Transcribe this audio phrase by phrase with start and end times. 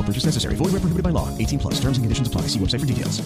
[0.00, 0.54] No purchase necessary.
[0.54, 1.28] Void where prohibited by law.
[1.36, 1.74] 18 plus.
[1.74, 2.42] Terms and conditions apply.
[2.48, 3.20] See website for details.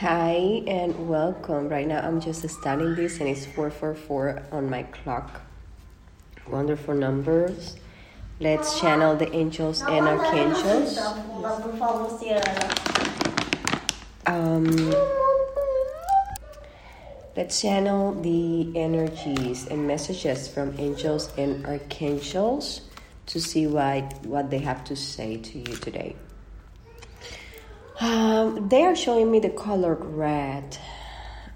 [0.00, 1.68] Hi and welcome.
[1.68, 5.42] Right now I'm just studying this and it's 444 on my clock.
[6.50, 7.76] Wonderful numbers.
[8.40, 10.98] Let's channel the angels and archangels.
[14.26, 14.90] Um,
[17.36, 22.80] let's channel the energies and messages from angels and archangels
[23.32, 26.14] to see what, what they have to say to you today.
[27.98, 30.76] Um, they are showing me the color red.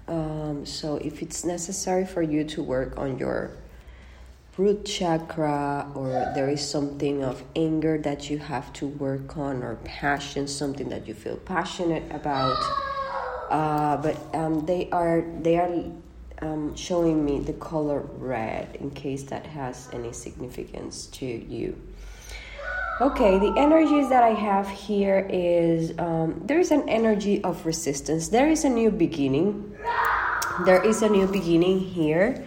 [0.07, 3.51] Um, so if it's necessary for you to work on your
[4.57, 9.75] root chakra or there is something of anger that you have to work on or
[9.83, 12.57] passion something that you feel passionate about
[13.51, 15.69] uh, but um, they are they are
[16.41, 21.79] um, showing me the color red in case that has any significance to you.
[22.99, 28.29] Okay the energies that i have here is um, there is an energy of resistance.
[28.29, 29.77] There is a new beginning.
[30.65, 32.43] There is a new beginning here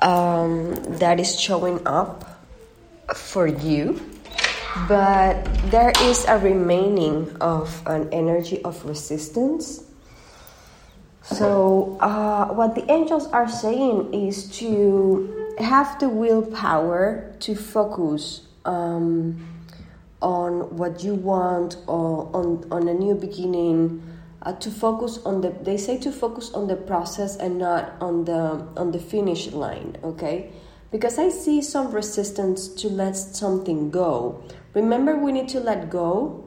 [0.00, 2.40] um, that is showing up
[3.14, 4.00] for you,
[4.88, 9.84] but there is a remaining of an energy of resistance.
[11.24, 19.46] So, uh, what the angels are saying is to have the willpower to focus um,
[20.20, 24.02] on what you want or on, on a new beginning
[24.42, 28.24] uh, to focus on the they say to focus on the process and not on
[28.24, 30.50] the on the finish line okay?
[30.90, 34.42] Because i see some resistance to let something go.
[34.74, 36.44] Remember we need to let go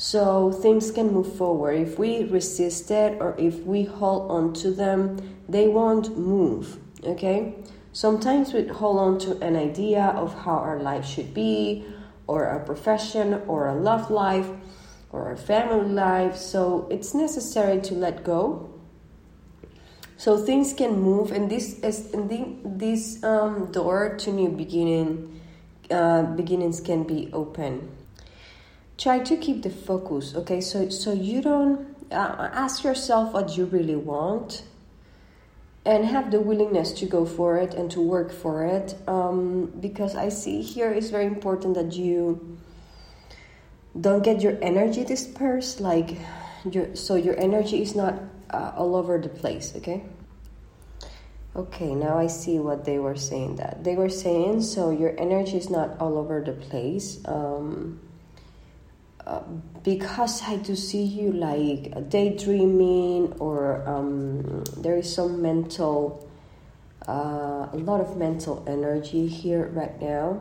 [0.00, 4.70] so things can move forward if we resist it or if we hold on to
[4.70, 7.54] them they won't move okay
[7.92, 11.84] sometimes we hold on to an idea of how our life should be
[12.26, 14.48] or a profession or a love life
[15.12, 16.36] or our family life.
[16.36, 18.70] So it's necessary to let go.
[20.16, 25.40] So things can move, and this is and the, this um, door to new beginning
[25.90, 27.88] uh, beginnings can be open.
[29.00, 30.60] Try to keep the focus, okay?
[30.60, 34.62] So so you don't uh, ask yourself what you really want,
[35.86, 38.94] and have the willingness to go for it and to work for it.
[39.08, 42.58] Um, because I see here it's very important that you
[43.98, 46.18] don't get your energy dispersed like
[46.70, 48.14] your so your energy is not
[48.50, 50.02] uh, all over the place okay
[51.56, 55.56] okay now i see what they were saying that they were saying so your energy
[55.56, 57.98] is not all over the place um,
[59.82, 66.30] because i do see you like daydreaming or um, there is some mental
[67.08, 70.40] uh, a lot of mental energy here right now.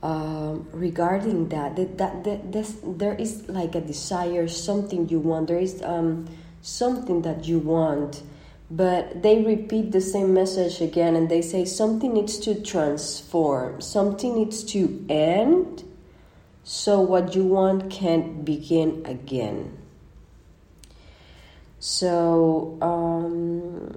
[0.00, 5.48] Um, regarding that that, that, that this, there is like a desire something you want.
[5.48, 6.28] There is um,
[6.62, 8.22] something that you want
[8.70, 14.34] but they repeat the same message again and they say something needs to transform something
[14.34, 15.87] needs to end
[16.68, 19.78] so what you want can begin again
[21.78, 23.94] so um,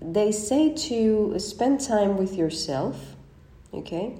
[0.00, 3.14] they say to spend time with yourself
[3.72, 4.18] okay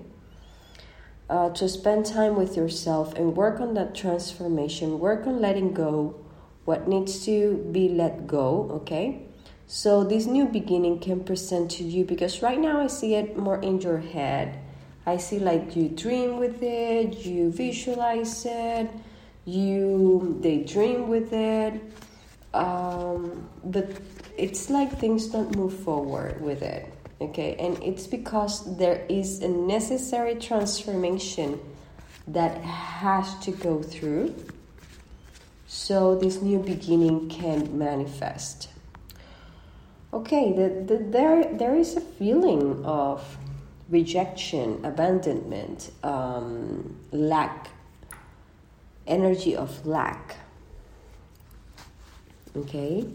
[1.29, 6.15] uh, to spend time with yourself and work on that transformation, work on letting go
[6.65, 9.23] what needs to be let go, okay?
[9.67, 13.61] So, this new beginning can present to you because right now I see it more
[13.61, 14.59] in your head.
[15.13, 18.89] I see like you dream with it, you visualize it,
[19.45, 21.75] you daydream with it,
[22.55, 23.89] um, but
[24.37, 27.57] it's like things don't move forward with it okay?
[27.59, 31.61] And it's because there is a necessary transformation
[32.27, 34.35] that has to go through
[35.67, 38.69] so this new beginning can manifest.
[40.13, 43.37] Okay the, the, there, there is a feeling of
[43.89, 47.69] rejection abandonment um, lack
[49.07, 50.37] energy of lack
[52.57, 53.07] okay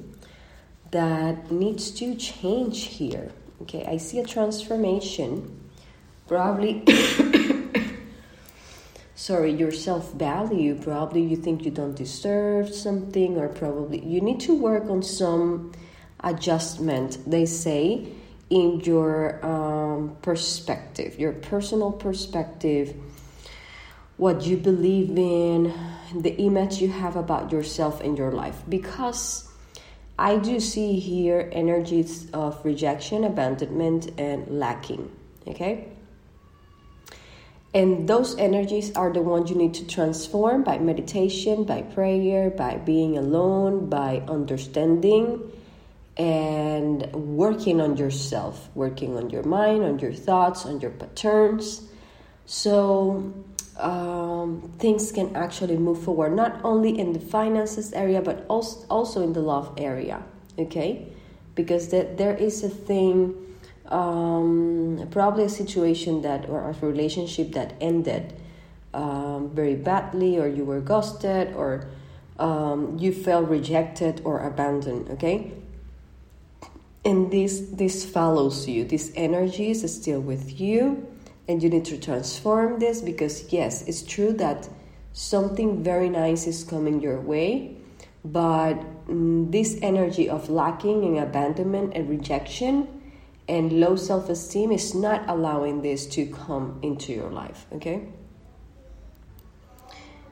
[0.91, 3.31] that needs to change here
[3.63, 5.69] Okay, I see a transformation.
[6.27, 6.83] Probably,
[9.15, 10.75] sorry, your self value.
[10.75, 15.71] Probably you think you don't deserve something, or probably you need to work on some
[16.25, 18.05] adjustment, they say,
[18.53, 22.93] in your um, perspective, your personal perspective,
[24.17, 25.73] what you believe in,
[26.15, 28.61] the image you have about yourself and your life.
[28.69, 29.49] Because
[30.19, 35.11] I do see here energies of rejection, abandonment, and lacking.
[35.47, 35.87] Okay?
[37.73, 42.77] And those energies are the ones you need to transform by meditation, by prayer, by
[42.77, 45.41] being alone, by understanding,
[46.17, 51.81] and working on yourself, working on your mind, on your thoughts, on your patterns.
[52.45, 53.33] So,
[53.79, 59.23] um, things can actually move forward, not only in the finances area, but also, also
[59.23, 60.21] in the love area,
[60.59, 61.07] okay?
[61.55, 63.35] Because that there is a thing,
[63.87, 68.33] um, probably a situation that, or a relationship that ended
[68.93, 71.87] um, very badly, or you were ghosted, or
[72.37, 75.51] um, you felt rejected or abandoned, okay?
[77.05, 81.05] And this, this follows you, this energy is still with you
[81.47, 84.69] and you need to transform this because yes it's true that
[85.11, 87.75] something very nice is coming your way
[88.25, 88.75] but
[89.07, 92.87] mm, this energy of lacking and abandonment and rejection
[93.49, 98.07] and low self-esteem is not allowing this to come into your life okay?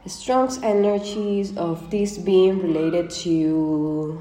[0.08, 4.20] Strong energies of this being related to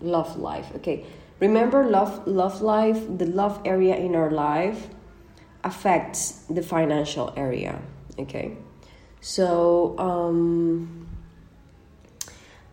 [0.00, 1.04] love life okay
[1.42, 4.88] remember love love life the love area in our life
[5.64, 7.82] affects the financial area.
[8.18, 8.56] Okay,
[9.20, 11.08] so um,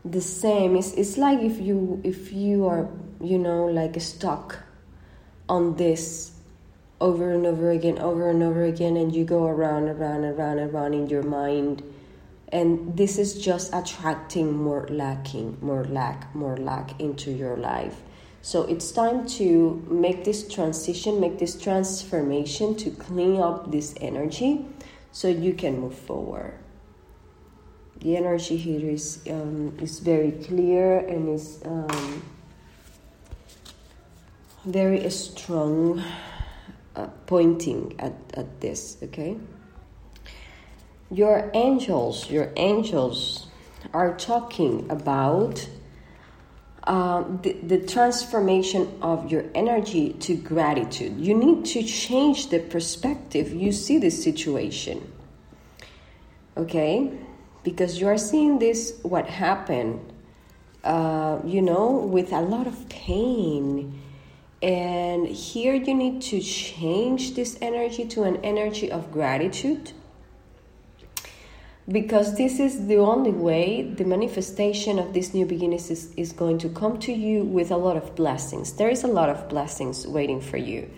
[0.05, 2.87] the same is it's like if you if you are
[3.19, 4.63] you know like stuck
[5.49, 6.31] on this
[7.01, 10.93] over and over again, over and over again, and you go around, around, around, around
[10.93, 11.81] in your mind.
[12.51, 18.01] And this is just attracting more lacking, more lack, more lack into your life.
[18.41, 24.65] So it's time to make this transition, make this transformation to clean up this energy
[25.11, 26.53] so you can move forward.
[27.99, 32.23] The energy here is, um, is very clear and is um,
[34.65, 36.01] very strong,
[36.95, 39.37] uh, pointing at, at this, okay?
[41.11, 43.47] Your angels, your angels
[43.93, 45.67] are talking about
[46.89, 51.15] uh, the, the transformation of your energy to gratitude.
[51.19, 55.13] You need to change the perspective you see this situation.
[56.57, 57.11] Okay?
[57.63, 59.99] Because you are seeing this, what happened,
[60.83, 64.01] uh, you know, with a lot of pain.
[64.63, 69.91] And here you need to change this energy to an energy of gratitude
[71.91, 76.59] because this is the only way the manifestation of this new beginnings is, is going
[76.59, 78.73] to come to you with a lot of blessings.
[78.73, 80.89] There is a lot of blessings waiting for you,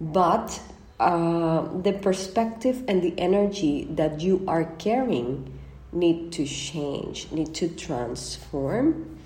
[0.00, 0.60] but
[0.98, 5.58] uh, the perspective and the energy that you are carrying
[5.92, 9.18] need to change, need to transform.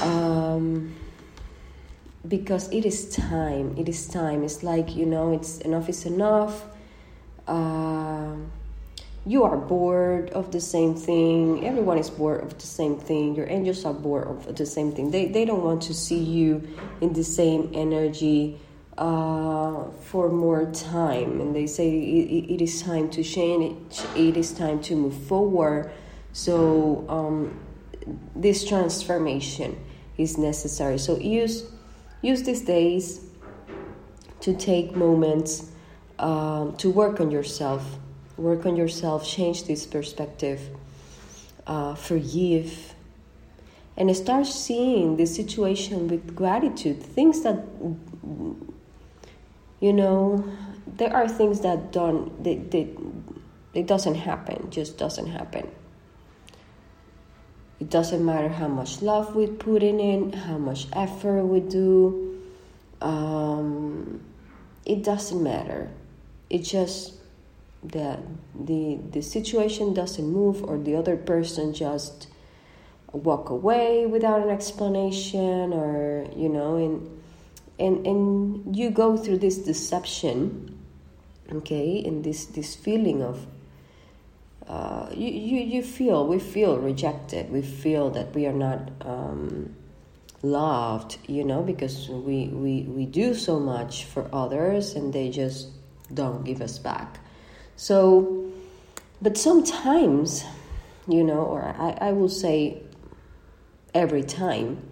[0.00, 0.96] Um,
[2.26, 4.42] because it is time, it is time.
[4.42, 6.64] It's like, you know, it's enough is enough.
[7.46, 8.34] Uh,
[9.26, 11.66] you are bored of the same thing.
[11.66, 13.34] Everyone is bored of the same thing.
[13.34, 15.10] Your angels are bored of the same thing.
[15.10, 16.68] They, they don't want to see you
[17.00, 18.60] in the same energy
[18.98, 21.40] uh, for more time.
[21.40, 24.00] And they say it, it is time to change.
[24.14, 25.90] It, is time to move forward.
[26.32, 27.58] So um,
[28.36, 29.82] this transformation
[30.18, 30.98] is necessary.
[30.98, 31.64] So use
[32.22, 33.20] use these days
[34.40, 35.70] to take moments
[36.18, 37.98] um, to work on yourself,
[38.36, 40.60] work on yourself, change this perspective,
[41.66, 42.94] uh, forgive,
[43.96, 47.02] and start seeing the situation with gratitude.
[47.02, 47.64] Things that
[49.80, 50.44] you know,
[50.86, 52.88] there are things that don't they, they
[53.74, 55.70] it doesn't happen, just doesn't happen.
[57.80, 62.40] It doesn't matter how much love we put in it, how much effort we do.
[63.02, 64.24] Um,
[64.86, 65.90] it doesn't matter.
[66.48, 67.14] It just
[67.84, 68.20] that
[68.54, 72.28] the the situation doesn't move or the other person just
[73.12, 77.20] walk away without an explanation or you know and
[77.78, 80.76] and and you go through this deception
[81.52, 83.46] okay and this this feeling of
[84.66, 87.50] uh, you, you, you feel, we feel rejected.
[87.50, 89.74] We feel that we are not um,
[90.42, 95.68] loved, you know, because we, we, we do so much for others and they just
[96.12, 97.20] don't give us back.
[97.76, 98.52] So,
[99.20, 100.44] but sometimes,
[101.08, 102.82] you know, or I, I will say
[103.92, 104.82] every time,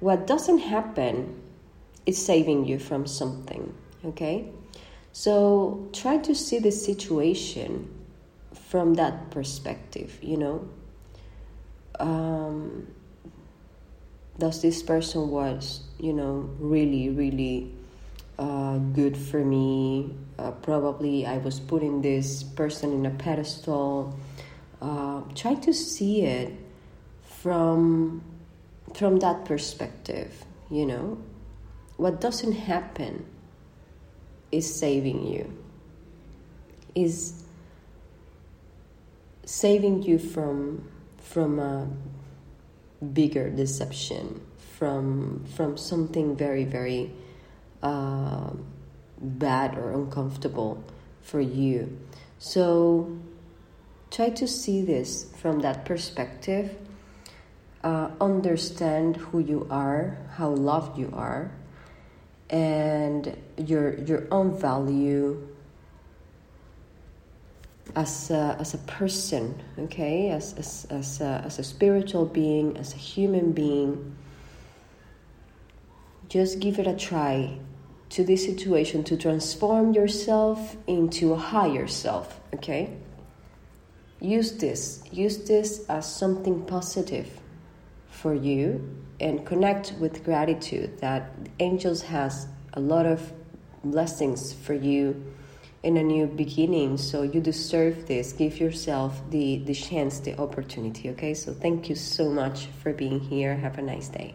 [0.00, 1.40] what doesn't happen
[2.06, 3.74] is saving you from something,
[4.04, 4.48] okay?
[5.12, 7.88] So try to see the situation
[8.52, 10.68] from that perspective, you know.
[12.00, 12.88] Um,
[14.38, 17.72] does this person was, you know, really, really
[18.38, 20.14] uh, good for me?
[20.38, 24.18] Uh, probably I was putting this person in a pedestal.
[24.80, 26.52] Uh, try to see it
[27.22, 28.22] from
[28.94, 31.18] from that perspective, you know.
[31.96, 33.24] What doesn't happen
[34.50, 35.56] is saving you,
[36.94, 37.44] is
[39.44, 40.88] saving you from
[41.18, 41.88] from a
[43.12, 44.40] bigger deception,
[44.76, 47.12] from from something very very
[47.84, 48.50] uh,
[49.20, 50.82] bad or uncomfortable
[51.20, 51.98] for you.
[52.38, 53.16] So
[54.10, 56.76] try to see this from that perspective.
[57.82, 61.52] Uh, understand who you are, how loved you are,
[62.48, 65.46] and your your own value
[67.94, 72.94] as a, as a person, okay, as as as a, as a spiritual being, as
[72.94, 74.16] a human being.
[76.30, 77.58] Just give it a try
[78.14, 82.96] to this situation to transform yourself into a higher self, okay?
[84.20, 87.28] Use this, use this as something positive
[88.06, 93.32] for you and connect with gratitude that angels has a lot of
[93.82, 95.34] blessings for you
[95.82, 96.96] in a new beginning.
[96.96, 98.32] So you deserve this.
[98.32, 101.34] Give yourself the the chance the opportunity okay?
[101.34, 103.56] So thank you so much for being here.
[103.56, 104.34] Have a nice day